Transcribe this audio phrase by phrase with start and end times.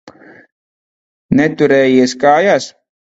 [1.39, 2.71] Neturējies kājās.